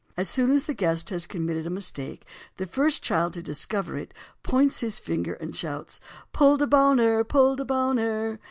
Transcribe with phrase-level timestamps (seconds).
[0.17, 2.25] As soon as the guest has committed a mistake,
[2.57, 5.99] the first Child to discover it points his finger at him and shouts,
[6.33, 8.39] "Pulled a Boner, Pulled a Boner!"